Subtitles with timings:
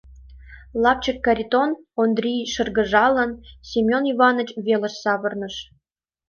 [0.83, 1.69] Лапчык Каритон,—
[2.01, 3.31] Ондрий, шыргыжалын,
[3.69, 5.55] Семён Иваныч велыш савырныш.